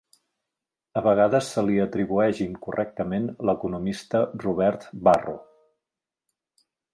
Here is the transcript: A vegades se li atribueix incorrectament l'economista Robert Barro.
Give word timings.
A 1.01 1.01
vegades 1.07 1.49
se 1.57 1.63
li 1.67 1.75
atribueix 1.83 2.41
incorrectament 2.45 3.27
l'economista 3.51 4.23
Robert 4.47 4.89
Barro. 5.09 5.37